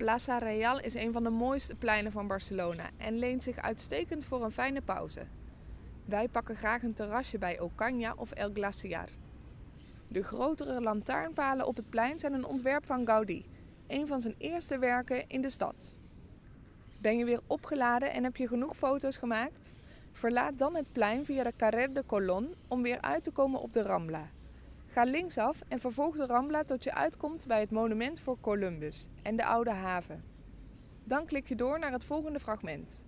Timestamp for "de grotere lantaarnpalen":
10.08-11.66